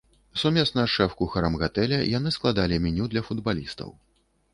[0.43, 3.93] Сумесна з шэф-кухарам гатэля яны складалі меню для футбалістаў.